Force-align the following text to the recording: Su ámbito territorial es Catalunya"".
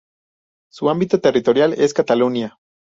Su 0.71 0.89
ámbito 0.89 1.21
territorial 1.21 1.73
es 1.73 1.93
Catalunya"". 1.93 2.57